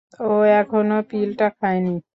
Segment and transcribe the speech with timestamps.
[0.21, 0.31] ও
[0.51, 1.95] এখনও পিলটা খায়নি।